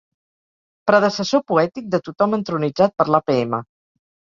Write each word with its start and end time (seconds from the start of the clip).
Predecessor 0.91 1.45
poètic 1.53 1.95
de 1.97 2.03
tothom 2.11 2.37
entronitzat 2.41 3.01
per 3.01 3.11
l'APM. 3.15 3.59